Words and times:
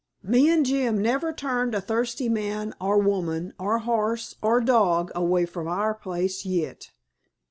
Me 0.23 0.49
an' 0.49 0.63
Jim 0.63 0.99
never 0.99 1.31
turned 1.31 1.75
a 1.75 1.79
thirsty 1.79 2.27
man 2.27 2.73
or 2.81 2.97
woman 2.97 3.53
or 3.59 3.77
horse 3.77 4.33
or 4.41 4.59
dog 4.59 5.11
away 5.13 5.45
from 5.45 5.67
our 5.67 5.93
place 5.93 6.43
yit! 6.43 6.89